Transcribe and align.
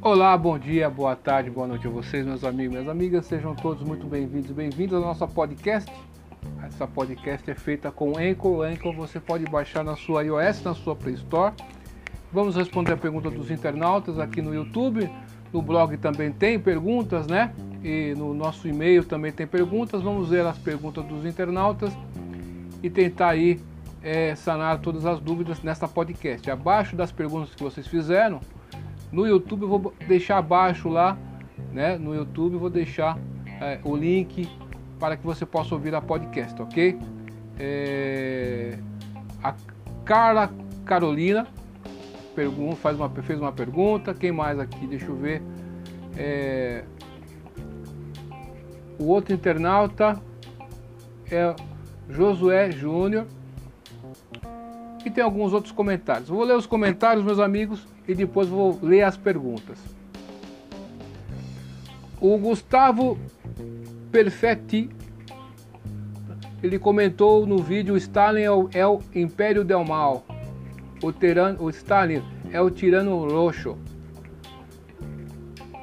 Olá, 0.00 0.34
bom 0.38 0.58
dia, 0.58 0.88
boa 0.88 1.14
tarde, 1.14 1.50
boa 1.50 1.66
noite 1.66 1.86
a 1.86 1.90
vocês, 1.90 2.24
meus 2.24 2.42
amigos, 2.42 2.72
minhas 2.72 2.88
amigas. 2.88 3.26
Sejam 3.26 3.54
todos 3.54 3.86
muito 3.86 4.06
bem-vindos 4.06 4.50
bem-vindos 4.52 4.94
ao 4.94 5.02
nosso 5.02 5.28
podcast. 5.28 5.92
Essa 6.64 6.86
podcast 6.86 7.50
é 7.50 7.54
feita 7.54 7.90
com 7.90 8.16
Anchor. 8.16 8.64
Anchor 8.64 8.94
você 8.94 9.20
pode 9.20 9.44
baixar 9.44 9.84
na 9.84 9.96
sua 9.96 10.24
iOS, 10.24 10.62
na 10.62 10.74
sua 10.74 10.96
Play 10.96 11.14
Store. 11.16 11.54
Vamos 12.32 12.56
responder 12.56 12.92
a 12.92 12.96
pergunta 12.96 13.30
dos 13.30 13.50
internautas 13.50 14.18
aqui 14.18 14.40
no 14.40 14.54
YouTube. 14.54 15.10
No 15.52 15.60
blog 15.60 15.96
também 15.98 16.32
tem 16.32 16.58
perguntas, 16.58 17.26
né? 17.26 17.52
E 17.84 18.14
no 18.16 18.32
nosso 18.32 18.66
e-mail 18.66 19.04
também 19.04 19.32
tem 19.32 19.46
perguntas. 19.46 20.02
Vamos 20.02 20.30
ver 20.30 20.46
as 20.46 20.56
perguntas 20.56 21.04
dos 21.04 21.26
internautas 21.26 21.92
e 22.82 22.88
tentar 22.88 23.28
aí 23.28 23.60
é, 24.02 24.34
sanar 24.34 24.80
todas 24.80 25.04
as 25.06 25.20
dúvidas 25.20 25.62
nesta 25.62 25.88
podcast. 25.88 26.50
Abaixo 26.50 26.96
das 26.96 27.12
perguntas 27.12 27.54
que 27.54 27.62
vocês 27.62 27.86
fizeram, 27.86 28.40
no 29.10 29.26
YouTube 29.26 29.62
eu 29.62 29.68
vou 29.68 29.94
deixar 30.06 30.38
abaixo 30.38 30.88
lá, 30.88 31.16
né? 31.72 31.96
No 31.96 32.14
YouTube 32.14 32.54
eu 32.54 32.60
vou 32.60 32.70
deixar 32.70 33.18
é, 33.60 33.80
o 33.84 33.96
link 33.96 34.48
para 34.98 35.16
que 35.16 35.24
você 35.24 35.46
possa 35.46 35.74
ouvir 35.74 35.94
a 35.94 36.00
podcast, 36.00 36.60
ok? 36.60 36.98
É, 37.58 38.78
a 39.42 39.54
Carla 40.04 40.50
Carolina 40.84 41.46
pergunta, 42.38 42.76
faz 42.76 42.96
uma, 42.96 43.10
fez 43.10 43.40
uma 43.40 43.50
pergunta. 43.50 44.14
Quem 44.14 44.30
mais 44.30 44.60
aqui? 44.60 44.86
Deixa 44.86 45.06
eu 45.06 45.16
ver. 45.16 45.42
É, 46.16 46.84
o 48.96 49.06
outro 49.06 49.34
internauta 49.34 50.20
é 51.28 51.56
Josué 52.08 52.70
Júnior. 52.70 53.26
E 55.04 55.10
tem 55.10 55.22
alguns 55.22 55.52
outros 55.52 55.72
comentários. 55.72 56.28
Vou 56.28 56.42
ler 56.44 56.56
os 56.56 56.66
comentários, 56.66 57.24
meus 57.24 57.38
amigos, 57.38 57.86
e 58.06 58.14
depois 58.14 58.48
vou 58.48 58.78
ler 58.82 59.02
as 59.02 59.16
perguntas. 59.16 59.78
O 62.20 62.36
Gustavo 62.36 63.18
Perfetti 64.10 64.90
ele 66.62 66.78
comentou 66.78 67.46
no 67.46 67.58
vídeo 67.58 67.96
Stalin 67.96 68.42
é 68.42 68.50
o, 68.50 68.68
é 68.74 68.86
o 68.86 69.00
Império 69.14 69.64
del 69.64 69.84
Mal. 69.84 70.26
O, 71.02 71.12
tirano, 71.12 71.62
o 71.62 71.70
Stalin 71.70 72.22
é 72.50 72.60
o 72.60 72.68
tirano 72.68 73.28
roxo. 73.28 73.78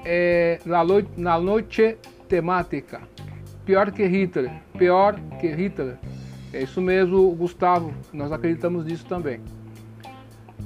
É, 0.04 0.60
na, 0.66 0.84
noite, 0.84 1.10
na 1.16 1.40
noite 1.40 1.98
temática. 2.28 3.02
Pior 3.66 3.92
que 3.92 4.06
Hitler. 4.06 4.52
Pior 4.78 5.16
que 5.40 5.48
Hitler. 5.48 5.98
É 6.56 6.64
isso 6.64 6.80
mesmo, 6.80 7.36
Gustavo. 7.36 7.94
Nós 8.14 8.32
acreditamos 8.32 8.86
nisso 8.86 9.06
também. 9.06 9.42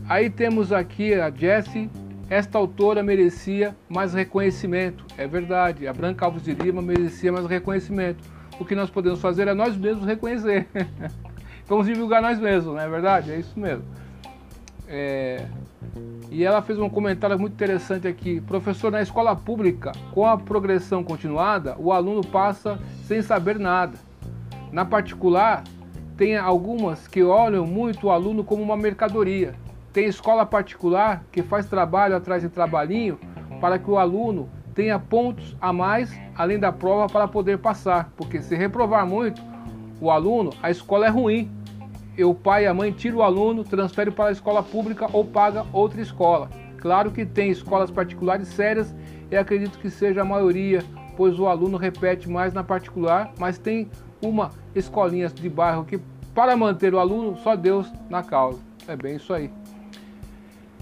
Aí 0.08 0.30
temos 0.30 0.72
aqui 0.72 1.16
a 1.16 1.32
Jessie. 1.32 1.90
Esta 2.30 2.60
autora 2.60 3.02
merecia 3.02 3.76
mais 3.90 4.14
reconhecimento. 4.14 5.04
É 5.18 5.26
verdade, 5.26 5.88
a 5.88 5.94
Branca 5.94 6.26
Alves 6.26 6.44
de 6.44 6.54
Lima 6.54 6.80
merecia 6.80 7.32
mais 7.32 7.48
reconhecimento. 7.48 8.24
O 8.60 8.66
que 8.66 8.76
nós 8.76 8.92
podemos 8.92 9.20
fazer 9.20 9.48
é 9.48 9.56
nós 9.56 9.76
mesmos 9.76 10.06
reconhecer. 10.06 10.68
Vamos 11.66 11.88
divulgar 11.88 12.22
nós 12.22 12.38
mesmos, 12.40 12.76
não 12.76 12.80
é 12.80 12.88
verdade? 12.88 13.32
É 13.32 13.40
isso 13.40 13.60
mesmo. 13.60 13.84
É... 14.88 15.44
E 16.30 16.44
ela 16.44 16.62
fez 16.62 16.78
um 16.78 16.88
comentário 16.88 17.40
muito 17.40 17.54
interessante 17.54 18.08
aqui. 18.08 18.40
Professor, 18.42 18.92
na 18.92 19.02
escola 19.02 19.36
pública, 19.36 19.92
com 20.14 20.24
a 20.24 20.38
progressão 20.38 21.04
continuada, 21.04 21.76
o 21.80 21.92
aluno 21.92 22.22
passa 22.22 22.78
sem 23.06 23.24
saber 23.24 23.58
nada. 23.58 23.98
Na 24.72 24.86
particular, 24.86 25.64
tem 26.20 26.38
algumas 26.38 27.08
que 27.08 27.24
olham 27.24 27.66
muito 27.66 28.06
o 28.06 28.12
aluno 28.12 28.44
como 28.44 28.62
uma 28.62 28.78
mercadoria 28.78 29.56
tem 29.92 30.06
escola 30.06 30.46
particular 30.46 31.24
que 31.32 31.42
faz 31.42 31.66
trabalho 31.66 32.16
atrás 32.16 32.42
de 32.42 32.50
trabalhinho 32.50 33.20
para 33.60 33.80
que 33.80 33.90
o 33.90 33.98
aluno 33.98 34.50
tenha 34.76 35.00
pontos 35.00 35.56
a 35.60 35.74
mais 35.74 36.16
além 36.36 36.60
da 36.60 36.72
prova 36.72 37.08
para 37.12 37.28
poder 37.28 37.58
passar. 37.58 38.12
Porque 38.16 38.42
se 38.42 38.56
reprovar 38.56 39.06
muito 39.06 39.42
o 40.00 40.12
aluno, 40.12 40.52
a 40.62 40.70
escola 40.70 41.08
é 41.08 41.10
ruim. 41.10 41.52
E 42.18 42.24
o 42.24 42.34
pai 42.34 42.66
e 42.66 42.68
a 42.68 42.74
mãe 42.74 42.92
tiram 42.92 43.20
o 43.20 43.24
aluno, 43.24 43.64
transfere 43.64 44.12
para 44.12 44.30
a 44.30 44.32
escola 44.32 44.62
pública 44.62 45.08
ou 45.12 45.24
paga 45.26 45.66
outra 45.72 46.02
escola. 46.02 46.50
Claro 46.78 47.12
que 47.12 47.26
tem 47.26 47.50
escolas 47.50 47.90
particulares 47.90 48.48
sérias 48.50 48.94
e 49.32 49.38
acredito 49.38 49.80
que 49.80 49.90
seja 49.90 50.22
a 50.22 50.26
maioria, 50.26 50.84
pois 51.20 51.38
o 51.38 51.48
aluno 51.48 51.76
repete 51.76 52.30
mais 52.30 52.54
na 52.54 52.64
particular, 52.64 53.34
mas 53.38 53.58
tem 53.58 53.90
uma 54.22 54.52
escolinha 54.74 55.28
de 55.28 55.50
bairro 55.50 55.84
que 55.84 56.00
para 56.34 56.56
manter 56.56 56.94
o 56.94 56.98
aluno 56.98 57.38
só 57.40 57.58
Deus 57.58 57.92
na 58.10 58.24
causa. 58.24 58.62
É 58.88 58.96
bem 58.96 59.18
isso 59.18 59.34
aí. 59.34 59.52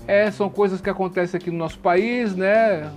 É, 0.06 0.30
são 0.30 0.48
coisas 0.48 0.80
que 0.80 0.92
acontecem 0.92 1.40
aqui 1.40 1.50
no 1.50 1.58
nosso 1.58 1.80
país, 1.80 2.36
né? 2.36 2.94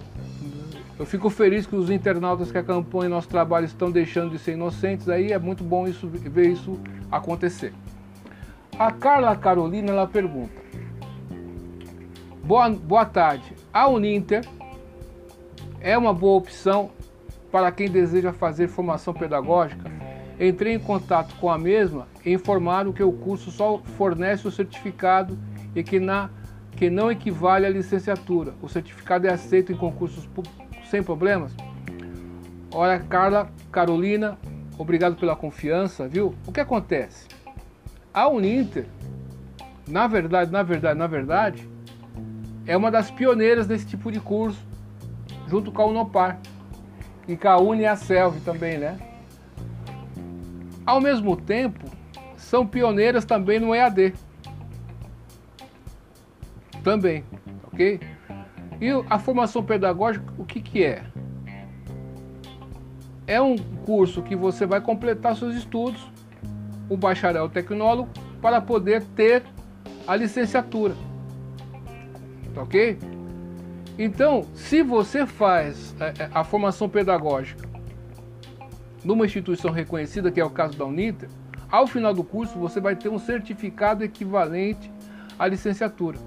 Eu 0.98 1.06
fico 1.06 1.30
feliz 1.30 1.64
que 1.64 1.74
os 1.74 1.88
internautas 1.88 2.52
que 2.52 2.58
acompanham 2.58 3.08
nosso 3.08 3.28
trabalho 3.28 3.64
estão 3.64 3.90
deixando 3.90 4.32
de 4.32 4.38
ser 4.38 4.52
inocentes. 4.52 5.08
Aí 5.08 5.32
é 5.32 5.38
muito 5.38 5.64
bom 5.64 5.88
isso, 5.88 6.06
ver 6.08 6.50
isso 6.50 6.78
acontecer. 7.10 7.72
A 8.78 8.92
Carla 8.92 9.34
Carolina 9.34 9.92
ela 9.92 10.06
pergunta: 10.06 10.52
Boa, 12.44 12.68
boa 12.68 13.06
tarde. 13.06 13.54
A 13.72 13.88
Uninter 13.88 14.46
é 15.80 15.96
uma 15.96 16.12
boa 16.12 16.36
opção 16.36 16.90
para 17.50 17.70
quem 17.72 17.90
deseja 17.90 18.32
fazer 18.32 18.68
formação 18.68 19.12
pedagógica? 19.12 19.90
Entrei 20.38 20.74
em 20.74 20.78
contato 20.78 21.34
com 21.36 21.50
a 21.50 21.58
mesma 21.58 22.06
e 22.24 22.32
informaram 22.32 22.92
que 22.92 23.02
o 23.02 23.12
curso 23.12 23.50
só 23.50 23.78
fornece 23.96 24.48
o 24.48 24.50
certificado 24.50 25.38
e 25.74 25.82
que 25.82 26.00
na 26.00 26.30
que 26.76 26.88
não 26.88 27.10
equivale 27.10 27.66
à 27.66 27.68
licenciatura. 27.68 28.54
O 28.62 28.68
certificado 28.68 29.26
é 29.26 29.30
aceito 29.30 29.72
em 29.72 29.76
concursos 29.76 30.26
sem 30.84 31.02
problemas? 31.02 31.52
Olha, 32.72 33.00
Carla, 33.00 33.50
Carolina, 33.70 34.38
obrigado 34.78 35.16
pela 35.16 35.36
confiança, 35.36 36.08
viu? 36.08 36.34
O 36.46 36.52
que 36.52 36.60
acontece? 36.60 37.26
A 38.14 38.28
Uninter, 38.28 38.86
na 39.86 40.06
verdade, 40.06 40.50
na 40.50 40.62
verdade, 40.62 40.98
na 40.98 41.06
verdade, 41.06 41.68
é 42.66 42.76
uma 42.76 42.90
das 42.90 43.10
pioneiras 43.10 43.66
desse 43.66 43.86
tipo 43.86 44.10
de 44.10 44.20
curso, 44.20 44.64
junto 45.48 45.70
com 45.72 45.82
a 45.82 45.86
Unopar 45.86 46.40
e 47.32 47.62
Uni 47.62 47.82
e 47.82 47.86
a 47.86 47.94
Selv 47.94 48.40
também, 48.44 48.78
né? 48.78 48.98
Ao 50.84 51.00
mesmo 51.00 51.36
tempo, 51.36 51.84
são 52.36 52.66
pioneiras 52.66 53.24
também 53.24 53.60
no 53.60 53.74
EAD 53.74 54.14
também, 56.82 57.24
ok? 57.62 58.00
E 58.80 58.88
a 59.08 59.18
formação 59.18 59.62
pedagógica, 59.62 60.32
o 60.38 60.44
que, 60.44 60.60
que 60.60 60.82
é? 60.82 61.04
É 63.26 63.40
um 63.40 63.56
curso 63.56 64.22
que 64.22 64.34
você 64.34 64.66
vai 64.66 64.80
completar 64.80 65.36
seus 65.36 65.54
estudos, 65.54 66.10
o 66.88 66.96
bacharel 66.96 67.48
tecnólogo, 67.48 68.10
para 68.42 68.60
poder 68.60 69.04
ter 69.14 69.44
a 70.06 70.16
licenciatura, 70.16 70.94
ok? 72.56 72.98
Então, 74.02 74.46
se 74.54 74.82
você 74.82 75.26
faz 75.26 75.94
é, 76.00 76.22
é, 76.22 76.30
a 76.32 76.42
formação 76.42 76.88
pedagógica 76.88 77.68
numa 79.04 79.26
instituição 79.26 79.70
reconhecida, 79.70 80.32
que 80.32 80.40
é 80.40 80.44
o 80.44 80.48
caso 80.48 80.74
da 80.74 80.86
Uniter, 80.86 81.28
ao 81.70 81.86
final 81.86 82.14
do 82.14 82.24
curso 82.24 82.58
você 82.58 82.80
vai 82.80 82.96
ter 82.96 83.10
um 83.10 83.18
certificado 83.18 84.02
equivalente 84.02 84.90
à 85.38 85.46
licenciatura. 85.46 86.18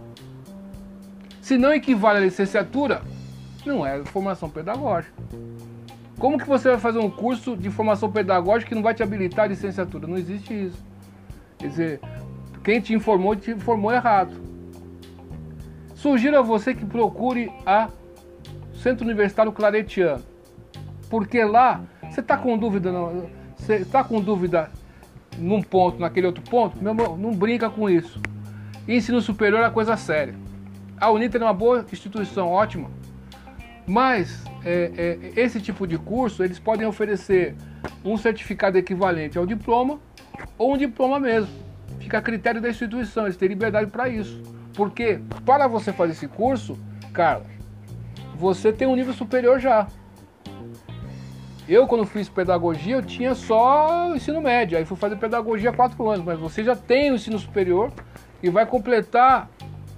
Se 1.42 1.58
não 1.58 1.74
equivale 1.74 2.20
à 2.20 2.22
licenciatura, 2.22 3.02
não 3.66 3.84
é 3.84 4.06
formação 4.06 4.52
pedagógica. 4.52 5.16
Como 6.20 6.38
que 6.38 6.48
você 6.48 6.70
vai 6.70 6.80
fazer 6.80 7.00
um 7.00 7.10
curso 7.10 7.58
de 7.58 7.72
formação 7.72 8.12
pedagógica 8.12 8.70
que 8.70 8.76
não 8.76 8.84
vai 8.84 8.94
te 8.94 9.02
habilitar 9.02 9.46
à 9.46 9.48
licenciatura? 9.48 10.06
Não 10.06 10.20
existe 10.20 10.54
isso. 10.54 10.86
Quer 11.58 11.70
dizer, 11.70 12.00
quem 12.64 12.80
te 12.80 12.94
informou, 12.94 13.36
te 13.36 13.50
informou 13.50 13.92
errado. 13.92 14.53
Sugiro 16.04 16.38
a 16.38 16.42
você 16.42 16.76
que 16.76 16.86
procure 16.86 17.50
a 17.66 17.88
Centro 18.74 19.06
Universitário 19.06 19.54
Claretiano. 19.54 20.22
Porque 21.10 21.42
lá, 21.46 21.82
você 22.12 22.20
está 22.20 22.36
com 22.36 22.58
dúvida, 22.58 22.92
não, 22.92 23.30
você 23.56 23.76
está 23.76 24.04
com 24.04 24.20
dúvida 24.20 24.70
num 25.38 25.62
ponto, 25.62 26.02
naquele 26.02 26.28
outro 26.28 26.44
ponto, 26.44 26.78
meu 26.84 26.92
irmão, 26.92 27.16
não 27.16 27.32
brinca 27.32 27.70
com 27.70 27.90
isso. 27.90 28.20
Ensino 28.86 29.22
superior 29.22 29.64
é 29.64 29.70
coisa 29.70 29.96
séria. 29.96 30.36
A 31.00 31.10
Uniter 31.10 31.42
é 31.42 31.46
uma 31.46 31.54
boa 31.54 31.86
instituição, 31.90 32.50
ótima. 32.50 32.92
Mas 33.88 34.44
é, 34.66 34.92
é, 34.98 35.40
esse 35.40 35.62
tipo 35.62 35.88
de 35.88 35.98
curso 35.98 36.44
eles 36.44 36.60
podem 36.60 36.86
oferecer 36.86 37.56
um 38.04 38.18
certificado 38.18 38.78
equivalente 38.78 39.38
ao 39.38 39.46
diploma 39.46 40.02
ou 40.58 40.74
um 40.74 40.78
diploma 40.78 41.18
mesmo. 41.18 41.54
Fica 41.98 42.18
a 42.18 42.22
critério 42.22 42.60
da 42.60 42.68
instituição, 42.68 43.24
eles 43.24 43.38
têm 43.38 43.48
liberdade 43.48 43.90
para 43.90 44.10
isso. 44.10 44.53
Porque 44.76 45.20
para 45.46 45.68
você 45.68 45.94
fazer 45.94 46.14
esse 46.14 46.28
curso, 46.28 46.78
Carlos, 47.14 47.48
você 48.36 48.74
tem 48.74 48.88
um 48.88 48.96
nível 48.96 49.14
superior 49.14 49.60
já. 49.60 49.88
Eu, 51.68 51.88
quando 51.88 52.06
fiz 52.06 52.28
pedagogia, 52.28 52.96
eu 52.96 53.02
tinha 53.02 53.34
só 53.34 54.14
ensino 54.16 54.42
médio. 54.42 54.78
Aí 54.78 54.84
fui 54.84 54.98
fazer 54.98 55.16
pedagogia 55.16 55.70
há 55.70 55.74
quatro 55.74 56.10
anos, 56.10 56.26
mas 56.26 56.38
você 56.38 56.64
já 56.64 56.76
tem 56.76 57.12
o 57.12 57.16
ensino 57.16 57.40
superior 57.40 57.92
e 58.42 58.50
vai 58.50 58.66
completar 58.66 59.50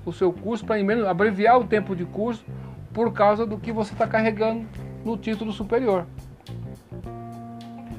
o 0.05 0.13
seu 0.13 0.31
curso 0.31 0.63
para 0.63 0.75
abreviar 1.09 1.59
o 1.59 1.63
tempo 1.63 1.95
de 1.95 2.05
curso 2.05 2.45
por 2.93 3.11
causa 3.11 3.45
do 3.45 3.57
que 3.57 3.71
você 3.71 3.93
está 3.93 4.05
carregando 4.05 4.67
no 5.03 5.17
título 5.17 5.51
superior. 5.51 6.05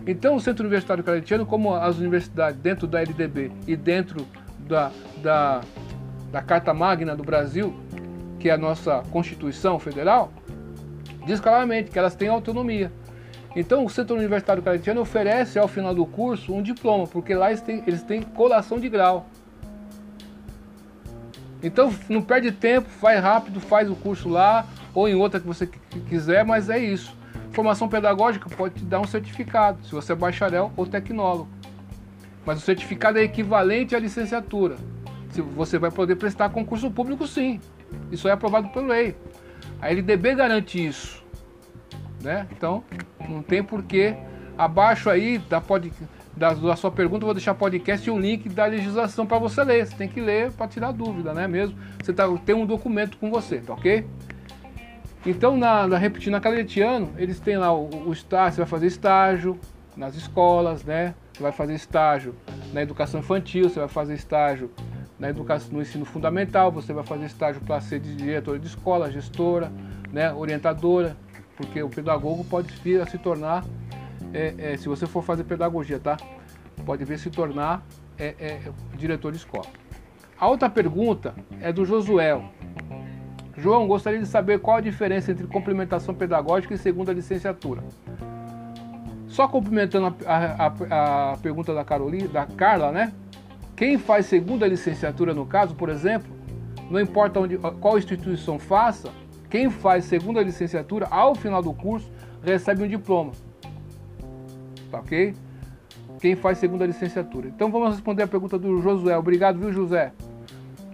Então, 0.07 0.37
o 0.37 0.41
Centro 0.41 0.65
Universitário 0.65 1.03
Claretiano, 1.03 1.45
como 1.45 1.75
as 1.75 1.99
universidades 1.99 2.61
dentro 2.61 2.87
da 2.87 3.01
LDB 3.01 3.51
e 3.67 3.75
dentro 3.75 4.25
da, 4.61 4.93
da, 5.21 5.61
da 6.31 6.43
Carta 6.43 6.75
Magna 6.75 7.17
do 7.17 7.23
Brasil, 7.23 7.75
que 8.39 8.49
é 8.49 8.53
a 8.53 8.59
nossa 8.59 9.03
Constituição 9.11 9.79
Federal, 9.79 10.33
diz 11.27 11.41
claramente 11.41 11.91
que 11.91 11.99
elas 11.99 12.15
têm 12.15 12.29
autonomia. 12.29 12.93
Então, 13.55 13.85
o 13.85 13.91
Centro 13.91 14.15
Universitário 14.15 14.63
Claretiano 14.63 15.01
oferece 15.01 15.59
ao 15.59 15.67
final 15.67 15.95
do 15.95 16.05
curso 16.05 16.55
um 16.55 16.63
diploma, 16.63 17.07
porque 17.07 17.35
lá 17.35 17.49
eles 17.49 17.63
têm, 17.63 17.83
eles 17.87 18.03
têm 18.03 18.21
colação 18.21 18.79
de 18.79 18.89
grau. 18.89 19.27
Então, 21.63 21.93
não 22.09 22.21
perde 22.21 22.53
tempo, 22.53 22.89
faz 22.89 23.21
rápido, 23.21 23.59
faz 23.59 23.91
o 23.91 23.97
curso 23.97 24.29
lá 24.29 24.67
ou 24.95 25.09
em 25.09 25.15
outra 25.15 25.41
que 25.41 25.47
você 25.47 25.67
quiser, 26.09 26.45
mas 26.45 26.69
é 26.69 26.79
isso. 26.79 27.17
Formação 27.51 27.89
pedagógica 27.89 28.49
pode 28.51 28.75
te 28.75 28.85
dar 28.85 29.01
um 29.01 29.07
certificado, 29.07 29.83
se 29.85 29.93
você 29.93 30.13
é 30.13 30.15
bacharel 30.15 30.71
ou 30.77 30.87
tecnólogo. 30.87 31.49
Mas 32.45 32.59
o 32.59 32.61
certificado 32.61 33.19
é 33.19 33.23
equivalente 33.23 33.97
à 33.97 33.99
licenciatura. 33.99 34.77
Você 35.43 35.79
vai 35.79 35.91
poder 35.91 36.17
prestar 36.17 36.51
concurso 36.51 36.91
público, 36.91 37.27
sim. 37.27 37.61
Isso 38.11 38.29
é 38.29 38.33
aprovado 38.33 38.69
por 38.69 38.85
lei. 38.85 39.17
A 39.81 39.91
LDB 39.91 40.35
garante 40.35 40.85
isso. 40.85 41.25
Né? 42.23 42.47
Então, 42.51 42.83
não 43.29 43.43
tem 43.43 43.63
porquê. 43.63 44.17
Abaixo 44.57 45.11
aí 45.11 45.39
da, 45.39 45.61
pod, 45.61 45.93
da, 46.35 46.55
da 46.55 46.77
sua 46.77 46.91
pergunta, 46.91 47.23
eu 47.23 47.27
vou 47.27 47.35
deixar 47.35 47.55
podcast 47.55 48.09
e 48.09 48.11
um 48.11 48.19
link 48.19 48.49
da 48.49 48.65
legislação 48.67 49.27
para 49.27 49.39
você 49.39 49.63
ler. 49.63 49.87
Você 49.87 49.95
tem 49.95 50.09
que 50.09 50.21
ler 50.21 50.51
para 50.53 50.67
tirar 50.67 50.93
dúvida, 50.93 51.35
né? 51.35 51.47
Mesmo 51.47 51.77
você 52.03 52.13
tá, 52.13 52.27
tem 52.45 52.55
um 52.55 52.65
documento 52.65 53.19
com 53.19 53.31
você, 53.31 53.59
tá 53.59 53.75
ok? 53.75 54.07
Então, 55.27 55.57
na, 55.57 55.89
na 55.89 55.99
repetindo, 55.99 56.33
na 56.33 56.41
Caletiano, 56.41 57.13
eles 57.19 57.41
têm 57.41 57.59
lá 57.59 57.73
o, 57.73 58.09
o 58.09 58.13
estágio, 58.13 58.55
você 58.55 58.61
vai 58.61 58.69
fazer 58.69 58.87
estágio 58.87 59.59
nas 59.97 60.15
escolas, 60.15 60.85
né? 60.85 61.15
Você 61.33 61.43
vai 61.43 61.53
fazer 61.53 61.75
estágio 61.75 62.35
na 62.73 62.83
educação 62.83 63.21
infantil, 63.21 63.69
você 63.69 63.81
vai 63.81 63.89
fazer 63.89 64.15
estágio 64.15 64.71
na 65.19 65.31
educação, 65.31 65.73
no 65.73 65.83
ensino 65.83 66.05
fundamental, 66.05 66.71
você 66.71 66.93
vai 66.93 67.05
fazer 67.05 67.27
estágio 67.27 67.61
para 67.63 67.81
ser 67.81 68.01
diretora 68.01 68.59
de 68.59 68.67
escola, 68.67 69.11
gestora, 69.11 69.73
né, 70.13 70.33
orientadora, 70.33 71.17
porque 71.57 71.83
o 71.83 71.89
pedagogo 71.89 72.45
pode 72.45 72.73
vir 72.83 73.01
a 73.01 73.07
se 73.07 73.17
tornar, 73.17 73.65
é, 74.33 74.55
é, 74.59 74.77
se 74.77 74.89
você 74.89 75.07
for 75.07 75.23
fazer 75.23 75.45
pedagogia, 75.45 75.99
tá? 75.99 76.17
Pode 76.85 77.05
vir 77.05 77.15
a 77.15 77.19
se 77.19 77.31
tornar 77.31 77.83
é, 78.19 78.35
é 78.39 78.61
diretor 78.97 79.33
de 79.33 79.39
escola. 79.39 79.67
A 80.39 80.49
outra 80.49 80.69
pergunta 80.69 81.35
é 81.61 81.73
do 81.73 81.85
Josué. 81.87 82.39
João, 83.57 83.87
gostaria 83.89 84.21
de 84.21 84.27
saber 84.27 84.61
qual 84.61 84.77
a 84.77 84.81
diferença 84.83 85.33
entre 85.33 85.47
complementação 85.47 86.15
pedagógica 86.15 86.75
e 86.75 86.79
segunda 86.79 87.11
licenciatura. 87.11 87.83
Só 89.29 89.49
complementando 89.49 90.15
a, 90.27 90.67
a, 90.67 91.33
a 91.33 91.37
pergunta 91.39 91.75
da, 91.75 91.85
Carolina, 91.85 92.29
da 92.29 92.47
Carla, 92.47 92.93
né? 92.93 93.13
Quem 93.77 93.99
faz 93.99 94.27
segunda 94.27 94.67
licenciatura, 94.67 95.35
no 95.35 95.45
caso, 95.45 95.75
por 95.75 95.91
exemplo, 95.91 96.35
não 96.91 96.99
importa 96.99 97.39
onde, 97.39 97.59
qual 97.59 97.99
instituição 97.99 98.59
faça, 98.59 99.11
quem 99.51 99.69
faz 99.69 100.07
segunda 100.07 100.43
licenciatura, 100.43 101.07
ao 101.11 101.35
final 101.35 101.63
do 101.63 101.75
curso, 101.75 102.11
recebe 102.43 102.83
um 102.83 102.89
diploma. 102.89 103.33
Tá 104.91 104.99
ok? 104.99 105.35
Quem 106.21 106.35
faz 106.35 106.57
segunda 106.57 106.87
licenciatura. 106.87 107.49
Então 107.49 107.71
vamos 107.71 107.91
responder 107.91 108.23
a 108.23 108.27
pergunta 108.27 108.59
do 108.59 108.81
Josué. 108.81 109.17
Obrigado, 109.19 109.59
viu, 109.59 109.71
José? 109.71 110.13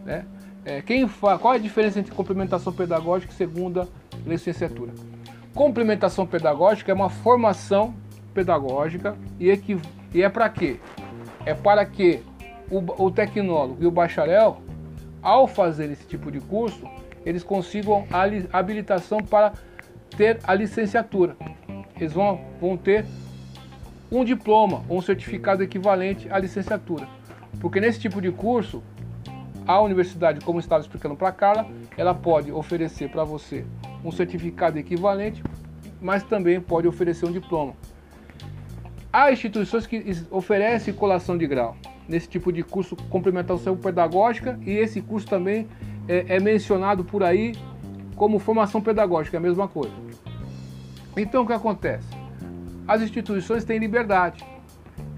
É, 0.04 0.24
é, 0.64 0.82
quem 0.82 1.06
fa... 1.06 1.38
Qual 1.38 1.54
é 1.54 1.58
a 1.58 1.60
diferença 1.60 2.00
entre 2.00 2.12
complementação 2.12 2.72
pedagógica 2.72 3.32
e 3.32 3.36
segunda 3.36 3.88
licenciatura? 4.26 4.92
Complementação 5.54 6.26
pedagógica 6.26 6.90
é 6.90 6.94
uma 6.94 7.10
formação 7.10 7.94
pedagógica 8.34 9.16
e, 9.38 9.46
e 10.12 10.22
é 10.22 10.28
para 10.28 10.48
quê? 10.48 10.80
É 11.44 11.54
para 11.54 11.84
que 11.84 12.22
o, 12.72 13.04
o 13.04 13.10
tecnólogo 13.10 13.82
e 13.82 13.86
o 13.86 13.90
bacharel, 13.90 14.62
ao 15.20 15.46
fazer 15.46 15.90
esse 15.90 16.06
tipo 16.06 16.32
de 16.32 16.40
curso, 16.40 16.88
eles 17.24 17.44
consigam 17.44 18.06
a 18.10 18.58
habilitação 18.58 19.18
para 19.18 19.52
ter 20.16 20.40
a 20.42 20.54
licenciatura. 20.54 21.36
Eles 21.94 22.14
vão, 22.14 22.40
vão 22.58 22.76
ter 22.76 23.04
um 24.10 24.24
diploma 24.24 24.82
ou 24.88 24.98
um 24.98 25.02
certificado 25.02 25.62
equivalente 25.62 26.28
à 26.30 26.38
licenciatura. 26.38 27.06
Porque 27.60 27.78
nesse 27.78 28.00
tipo 28.00 28.20
de 28.20 28.32
curso, 28.32 28.82
a 29.66 29.80
universidade, 29.80 30.44
como 30.44 30.58
estava 30.58 30.80
explicando 30.80 31.14
para 31.14 31.28
a 31.28 31.32
Carla, 31.32 31.66
ela 31.96 32.14
pode 32.14 32.50
oferecer 32.50 33.10
para 33.10 33.22
você 33.22 33.64
um 34.02 34.10
certificado 34.10 34.78
equivalente, 34.78 35.44
mas 36.00 36.24
também 36.24 36.60
pode 36.60 36.88
oferecer 36.88 37.26
um 37.26 37.32
diploma. 37.32 37.74
Há 39.12 39.30
instituições 39.30 39.86
que 39.86 40.02
oferecem 40.30 40.92
colação 40.94 41.36
de 41.36 41.46
grau 41.46 41.76
nesse 42.08 42.28
tipo 42.28 42.52
de 42.52 42.62
curso 42.62 42.96
complementação 43.08 43.76
pedagógica 43.76 44.58
e 44.64 44.70
esse 44.70 45.00
curso 45.00 45.26
também 45.26 45.68
é, 46.08 46.36
é 46.36 46.40
mencionado 46.40 47.04
por 47.04 47.22
aí 47.22 47.54
como 48.16 48.38
formação 48.38 48.80
pedagógica, 48.80 49.36
é 49.36 49.38
a 49.38 49.40
mesma 49.40 49.68
coisa. 49.68 49.94
Então 51.16 51.42
o 51.42 51.46
que 51.46 51.52
acontece? 51.52 52.08
As 52.86 53.02
instituições 53.02 53.64
têm 53.64 53.78
liberdade. 53.78 54.44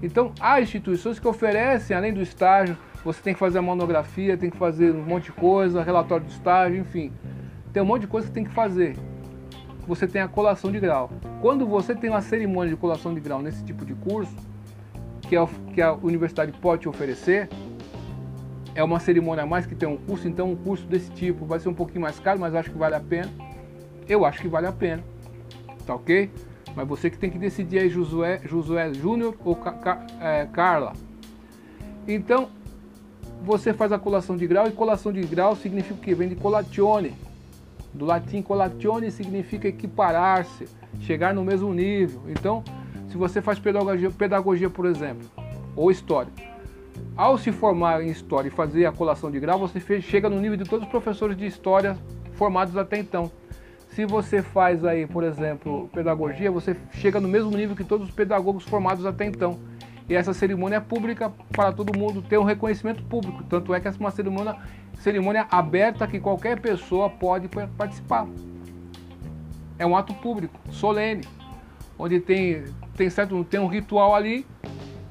Então 0.01 0.33
há 0.39 0.61
instituições 0.61 1.19
que 1.19 1.27
oferecem, 1.27 1.95
além 1.95 2.13
do 2.13 2.21
estágio, 2.21 2.77
você 3.03 3.21
tem 3.21 3.33
que 3.33 3.39
fazer 3.39 3.59
a 3.59 3.61
monografia, 3.61 4.35
tem 4.35 4.49
que 4.49 4.57
fazer 4.57 4.91
um 4.91 5.03
monte 5.03 5.25
de 5.25 5.33
coisa, 5.33 5.83
relatório 5.83 6.25
de 6.25 6.31
estágio, 6.31 6.79
enfim. 6.79 7.11
Tem 7.71 7.83
um 7.83 7.85
monte 7.85 8.01
de 8.01 8.07
coisa 8.07 8.27
que 8.27 8.33
tem 8.33 8.43
que 8.43 8.53
fazer. 8.53 8.97
Você 9.87 10.07
tem 10.07 10.21
a 10.21 10.27
colação 10.27 10.71
de 10.71 10.79
grau. 10.79 11.11
Quando 11.41 11.67
você 11.67 11.93
tem 11.93 12.09
uma 12.09 12.21
cerimônia 12.21 12.73
de 12.73 12.75
colação 12.75 13.13
de 13.13 13.19
grau 13.19 13.41
nesse 13.41 13.63
tipo 13.63 13.85
de 13.85 13.93
curso, 13.93 14.35
que 15.27 15.35
a, 15.35 15.47
que 15.73 15.81
a 15.81 15.93
universidade 15.93 16.51
pode 16.53 16.83
te 16.83 16.89
oferecer. 16.89 17.49
É 18.73 18.83
uma 18.83 18.99
cerimônia 18.99 19.43
a 19.43 19.47
mais 19.47 19.65
que 19.65 19.73
tem 19.73 19.87
um 19.87 19.97
curso, 19.97 20.27
então 20.27 20.51
um 20.51 20.55
curso 20.55 20.85
desse 20.85 21.09
tipo 21.11 21.45
vai 21.45 21.59
ser 21.59 21.69
um 21.69 21.73
pouquinho 21.73 22.01
mais 22.01 22.19
caro, 22.19 22.39
mas 22.39 22.53
acho 22.53 22.71
que 22.71 22.77
vale 22.77 22.95
a 22.95 22.99
pena. 22.99 23.31
Eu 24.07 24.25
acho 24.25 24.41
que 24.41 24.47
vale 24.47 24.67
a 24.67 24.71
pena. 24.71 25.03
Tá 25.85 25.95
ok? 25.95 26.29
Mas 26.75 26.87
você 26.87 27.09
que 27.09 27.17
tem 27.17 27.29
que 27.29 27.37
decidir 27.37 27.79
aí, 27.79 27.89
Josué, 27.89 28.41
Josué 28.43 28.93
Júnior 28.93 29.35
ou 29.45 29.57
é, 30.19 30.45
Carla. 30.51 30.93
Então, 32.05 32.49
você 33.41 33.73
faz 33.73 33.91
a 33.91 33.99
colação 33.99 34.35
de 34.35 34.45
grau 34.45 34.67
e 34.67 34.71
colação 34.71 35.13
de 35.13 35.21
grau 35.21 35.55
significa 35.55 35.93
o 35.93 35.97
que? 35.97 36.13
Vem 36.13 36.27
de 36.27 36.35
colatione. 36.35 37.13
Do 37.93 38.05
latim 38.05 38.41
colatione 38.41 39.09
significa 39.09 39.69
equiparar-se, 39.69 40.67
chegar 40.99 41.33
no 41.33 41.45
mesmo 41.45 41.73
nível. 41.73 42.23
Então, 42.27 42.61
se 43.15 43.17
você 43.17 43.41
faz 43.41 43.57
pedagogia, 43.57 44.11
pedagogia, 44.11 44.69
por 44.69 44.85
exemplo, 44.85 45.25
ou 45.73 45.89
história, 45.89 46.29
ao 47.15 47.37
se 47.37 47.49
formar 47.49 48.03
em 48.03 48.09
história 48.09 48.49
e 48.49 48.51
fazer 48.51 48.85
a 48.85 48.91
colação 48.91 49.31
de 49.31 49.39
grau, 49.39 49.57
você 49.57 50.01
chega 50.01 50.29
no 50.29 50.37
nível 50.37 50.57
de 50.57 50.65
todos 50.65 50.85
os 50.85 50.91
professores 50.91 51.37
de 51.37 51.45
história 51.45 51.97
formados 52.33 52.75
até 52.75 52.97
então. 52.97 53.31
Se 53.91 54.05
você 54.05 54.41
faz 54.41 54.83
aí, 54.83 55.07
por 55.07 55.23
exemplo, 55.23 55.89
pedagogia, 55.93 56.51
você 56.51 56.75
chega 56.91 57.17
no 57.21 57.29
mesmo 57.29 57.51
nível 57.51 57.73
que 57.73 57.85
todos 57.85 58.09
os 58.09 58.13
pedagogos 58.13 58.65
formados 58.65 59.05
até 59.05 59.25
então. 59.25 59.57
E 60.09 60.13
essa 60.13 60.33
cerimônia 60.33 60.75
é 60.75 60.81
pública 60.81 61.31
para 61.53 61.71
todo 61.71 61.97
mundo 61.97 62.21
ter 62.21 62.37
um 62.37 62.43
reconhecimento 62.43 63.01
público. 63.03 63.45
Tanto 63.45 63.73
é 63.73 63.79
que 63.79 63.87
essa 63.87 63.97
é 63.97 64.01
uma 64.01 64.11
cerimônia, 64.11 64.57
cerimônia 64.99 65.47
aberta 65.49 66.05
que 66.05 66.19
qualquer 66.19 66.59
pessoa 66.59 67.09
pode 67.09 67.47
participar. 67.77 68.27
É 69.79 69.85
um 69.85 69.95
ato 69.95 70.13
público, 70.15 70.59
solene, 70.69 71.23
onde 71.97 72.19
tem 72.19 72.65
tem, 72.95 73.09
certo, 73.09 73.43
tem 73.43 73.59
um 73.59 73.67
ritual 73.67 74.15
ali, 74.15 74.45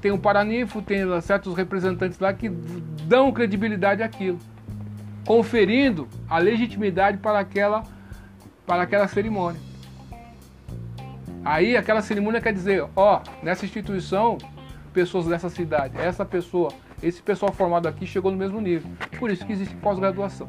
tem 0.01 0.11
um 0.11 0.19
paraninfo, 0.19 0.83
tem 0.83 0.99
certos 1.21 1.55
representantes 1.55 2.19
lá 2.19 2.33
que 2.33 2.49
dão 2.49 3.33
credibilidade 3.33 4.03
àquilo, 4.03 4.39
conferindo 5.27 6.09
a 6.29 6.39
legitimidade 6.39 7.19
para 7.19 7.39
aquela, 7.39 7.85
para 8.67 8.83
aquela 8.83 9.09
cerimônia. 9.09 9.61
Aí 11.45 11.77
aquela 11.77 12.01
cerimônia 12.01 12.41
quer 12.41 12.53
dizer, 12.53 12.87
ó, 12.97 13.21
nessa 13.43 13.67
instituição, 13.67 14.39
pessoas 14.93 15.27
dessa 15.27 15.51
cidade, 15.51 15.97
essa 15.99 16.25
pessoa, 16.25 16.73
esse 17.03 17.21
pessoal 17.21 17.53
formado 17.53 17.87
aqui 17.87 18.07
chegou 18.07 18.31
no 18.31 18.39
mesmo 18.39 18.61
nível. 18.61 18.91
Por 19.19 19.31
isso 19.31 19.45
que 19.45 19.53
existe 19.53 19.75
pós-graduação. 19.77 20.49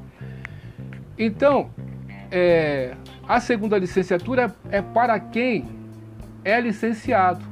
Então, 1.18 1.70
é, 2.32 2.96
a 3.28 3.40
segunda 3.40 3.78
licenciatura 3.78 4.56
é 4.70 4.82
para 4.82 5.20
quem 5.20 5.66
é 6.46 6.62
licenciado. 6.62 7.44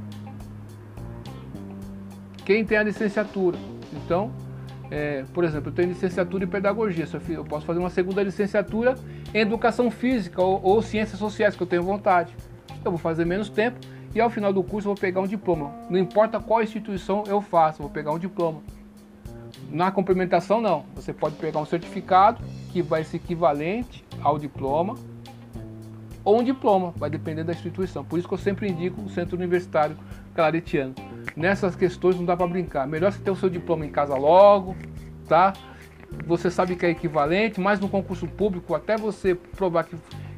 Quem 2.45 2.63
tem 2.63 2.77
a 2.77 2.83
licenciatura. 2.83 3.57
Então, 3.91 4.31
é, 4.91 5.25
por 5.33 5.43
exemplo, 5.43 5.69
eu 5.69 5.73
tenho 5.73 5.89
licenciatura 5.89 6.43
em 6.43 6.47
pedagogia, 6.47 7.07
eu 7.29 7.43
posso 7.43 7.65
fazer 7.65 7.79
uma 7.79 7.89
segunda 7.89 8.21
licenciatura 8.21 8.95
em 9.33 9.39
educação 9.39 9.89
física 9.89 10.41
ou, 10.41 10.62
ou 10.63 10.81
ciências 10.81 11.17
sociais, 11.17 11.55
que 11.55 11.63
eu 11.63 11.67
tenho 11.67 11.81
vontade. 11.81 12.35
Eu 12.85 12.91
vou 12.91 13.00
fazer 13.00 13.25
menos 13.25 13.50
tempo 13.50 13.79
e 14.13 14.21
ao 14.21 14.29
final 14.29 14.53
do 14.53 14.62
curso 14.62 14.88
vou 14.88 14.95
pegar 14.95 15.21
um 15.21 15.27
diploma. 15.27 15.71
Não 15.89 15.97
importa 15.97 16.39
qual 16.39 16.62
instituição 16.62 17.23
eu 17.27 17.41
faço, 17.41 17.81
eu 17.81 17.88
vou 17.88 17.91
pegar 17.91 18.12
um 18.12 18.19
diploma. 18.19 18.62
Na 19.71 19.89
complementação, 19.89 20.62
não. 20.62 20.85
Você 20.93 21.12
pode 21.12 21.35
pegar 21.38 21.59
um 21.59 21.65
certificado 21.65 22.43
que 22.71 22.81
vai 22.81 23.03
ser 23.03 23.17
equivalente 23.17 24.05
ao 24.21 24.38
diploma 24.38 24.95
ou 26.23 26.39
um 26.39 26.43
diploma, 26.43 26.93
vai 26.95 27.09
depender 27.09 27.43
da 27.43 27.51
instituição. 27.51 28.03
Por 28.03 28.17
isso 28.17 28.27
que 28.27 28.33
eu 28.33 28.37
sempre 28.37 28.69
indico 28.69 29.01
o 29.01 29.09
Centro 29.09 29.35
Universitário 29.35 29.97
Claretiano. 30.33 30.95
Nessas 31.35 31.75
questões 31.75 32.15
não 32.15 32.25
dá 32.25 32.35
para 32.37 32.47
brincar. 32.47 32.87
Melhor 32.87 33.11
você 33.11 33.19
ter 33.19 33.31
o 33.31 33.35
seu 33.35 33.49
diploma 33.49 33.85
em 33.85 33.89
casa 33.89 34.15
logo, 34.15 34.75
tá? 35.27 35.53
Você 36.25 36.49
sabe 36.49 36.75
que 36.75 36.85
é 36.85 36.89
equivalente, 36.89 37.59
mas 37.59 37.79
no 37.79 37.89
concurso 37.89 38.27
público, 38.27 38.75
até 38.75 38.95
você 38.95 39.35
provar 39.35 39.83
que, 39.83 39.97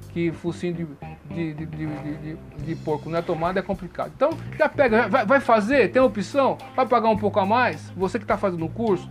que 0.10 0.32
focinho 0.32 0.74
de, 0.74 1.54
de, 1.54 1.66
de, 1.66 2.38
de, 2.64 2.76
porco 2.78 3.10
não 3.10 3.20
é 3.20 3.22
tomado, 3.22 3.60
é 3.60 3.62
complicado. 3.62 4.12
Então, 4.16 4.30
já 4.58 4.70
pega, 4.70 5.08
vai, 5.08 5.26
vai 5.26 5.40
fazer, 5.40 5.92
tem 5.92 6.02
opção, 6.02 6.58
vai 6.76 6.88
pagar 6.88 7.10
um 7.10 7.18
pouco 7.18 7.40
a 7.40 7.46
mais, 7.46 7.90
você 7.92 8.18
que 8.18 8.24
está 8.24 8.38
fazendo 8.38 8.66
o 8.66 8.70
curso, 8.70 9.10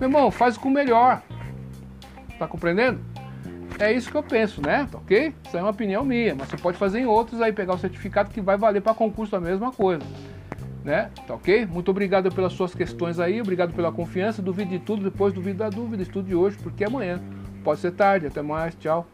meu 0.00 0.08
irmão, 0.08 0.30
faz 0.30 0.58
com 0.58 0.68
o 0.68 0.72
melhor. 0.72 1.22
Tá 2.38 2.46
compreendendo? 2.46 3.00
É 3.78 3.92
isso 3.92 4.10
que 4.10 4.16
eu 4.16 4.22
penso, 4.22 4.62
né? 4.62 4.88
Ok? 4.92 5.34
Isso 5.46 5.56
é 5.56 5.60
uma 5.60 5.70
opinião 5.70 6.04
minha, 6.04 6.34
mas 6.34 6.48
você 6.48 6.56
pode 6.56 6.78
fazer 6.78 7.00
em 7.00 7.06
outros 7.06 7.40
aí, 7.40 7.52
pegar 7.52 7.74
o 7.74 7.78
certificado 7.78 8.30
que 8.30 8.40
vai 8.40 8.56
valer 8.56 8.80
para 8.80 8.94
concurso 8.94 9.36
a 9.36 9.40
mesma 9.40 9.70
coisa. 9.70 10.02
Né? 10.82 11.10
Tá 11.26 11.34
ok? 11.34 11.66
Muito 11.66 11.90
obrigado 11.90 12.30
pelas 12.30 12.52
suas 12.52 12.74
questões 12.74 13.18
aí, 13.18 13.40
obrigado 13.40 13.74
pela 13.74 13.90
confiança. 13.92 14.40
Duvide 14.40 14.78
de 14.78 14.78
tudo, 14.78 15.02
depois 15.02 15.32
duvide 15.32 15.58
da 15.58 15.68
dúvida. 15.68 16.02
Estude 16.02 16.34
hoje, 16.34 16.56
porque 16.62 16.84
amanhã 16.84 17.20
pode 17.64 17.80
ser 17.80 17.90
tarde. 17.92 18.28
Até 18.28 18.40
mais, 18.40 18.74
tchau. 18.76 19.06